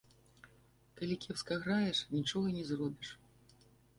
[0.99, 3.09] Калі кепска граеш, нічога не зробіш.